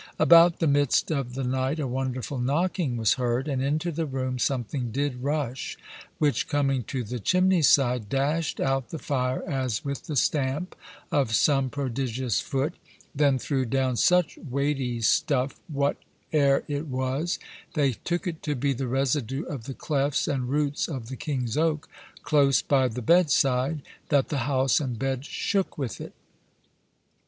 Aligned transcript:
About 0.17 0.57
the 0.57 0.65
midst 0.65 1.11
of 1.11 1.35
the 1.35 1.43
night 1.43 1.77
a 1.79 1.85
wonderful 1.85 2.39
knocking 2.39 2.97
was 2.97 3.13
heard, 3.21 3.47
and 3.47 3.61
into 3.61 3.91
the 3.91 4.07
room 4.07 4.39
something 4.39 4.89
did 4.91 5.21
rush, 5.21 5.77
which 6.17 6.47
coming 6.47 6.83
to 6.85 7.03
the 7.03 7.19
chimney 7.19 7.61
side, 7.61 8.09
dasht 8.09 8.59
out 8.59 8.89
the 8.89 8.97
fire 8.97 9.47
as 9.47 9.85
with 9.85 10.07
the 10.07 10.15
stamp 10.15 10.75
of 11.11 11.35
some 11.35 11.69
prodigious 11.69 12.39
foot, 12.41 12.73
then 13.13 13.37
threw 13.37 13.63
down 13.63 13.95
such 13.95 14.39
weighty 14.39 15.01
stuffe, 15.01 15.59
what 15.67 15.97
ere 16.33 16.63
it 16.67 16.87
was, 16.87 17.37
(they 17.75 17.91
took 17.93 18.25
it 18.25 18.41
to 18.41 18.55
be 18.55 18.73
the 18.73 18.87
residue 18.87 19.43
of 19.43 19.65
the 19.65 19.75
clefts 19.75 20.27
and 20.27 20.49
roots 20.49 20.87
of 20.87 21.09
the 21.09 21.15
King's 21.15 21.55
Oak,) 21.57 21.87
close 22.23 22.63
by 22.63 22.87
the 22.87 23.03
bed 23.03 23.29
side, 23.29 23.83
that 24.09 24.29
the 24.29 24.39
house 24.49 24.79
and 24.79 24.97
bed 24.97 25.25
shook 25.25 25.77
with 25.77 26.01
it. 26.01 26.13